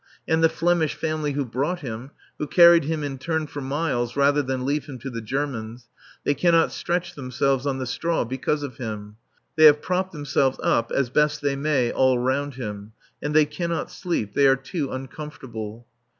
[0.27, 2.09] And the Flemish family who brought him,
[2.39, 5.89] who carried him in turn for miles rather than leave him to the Germans,
[6.23, 9.17] they cannot stretch themselves on the straw because of him.
[9.57, 13.91] They have propped themselves up as best they may all round him, and they cannot
[13.91, 15.85] sleep, they are too uncomfortable.